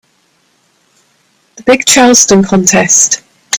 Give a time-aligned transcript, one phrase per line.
[1.57, 3.21] The big Charleston contest.